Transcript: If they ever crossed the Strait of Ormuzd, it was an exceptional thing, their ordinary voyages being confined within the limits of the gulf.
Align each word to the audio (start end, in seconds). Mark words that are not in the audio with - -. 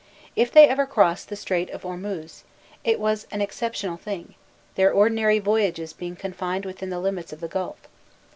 If 0.35 0.51
they 0.51 0.67
ever 0.67 0.87
crossed 0.87 1.29
the 1.29 1.35
Strait 1.35 1.69
of 1.69 1.85
Ormuzd, 1.85 2.41
it 2.83 2.99
was 2.99 3.27
an 3.29 3.39
exceptional 3.39 3.97
thing, 3.97 4.33
their 4.73 4.91
ordinary 4.91 5.37
voyages 5.37 5.93
being 5.93 6.15
confined 6.15 6.65
within 6.65 6.89
the 6.89 6.97
limits 6.97 7.31
of 7.31 7.39
the 7.39 7.47
gulf. 7.47 7.77